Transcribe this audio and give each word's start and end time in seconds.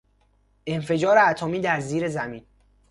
انفجار 0.67 1.17
اتمی 1.17 1.59
در 1.59 1.79
زیر 1.79 2.09
زمین 2.09 2.45